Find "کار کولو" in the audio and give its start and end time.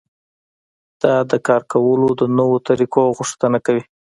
1.47-2.07